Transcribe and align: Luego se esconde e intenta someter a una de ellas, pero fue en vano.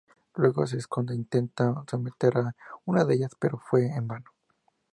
Luego 0.33 0.65
se 0.65 0.77
esconde 0.77 1.13
e 1.13 1.15
intenta 1.17 1.83
someter 1.87 2.35
a 2.39 2.55
una 2.85 3.05
de 3.05 3.13
ellas, 3.13 3.35
pero 3.39 3.59
fue 3.59 3.85
en 3.85 4.07
vano. 4.07 4.31